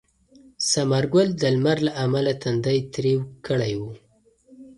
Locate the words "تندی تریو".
2.43-3.21